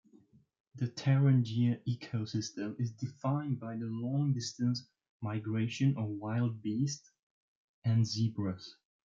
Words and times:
The 0.77 0.87
Tarangire 0.87 1.79
Ecosystem 1.85 2.75
is 2.79 2.89
defined 2.91 3.59
by 3.59 3.77
the 3.77 3.85
long-distance 3.85 4.87
migration 5.21 5.95
of 5.95 6.09
wildebeest 6.09 7.07
and 7.85 8.03
zebras. 8.07 8.77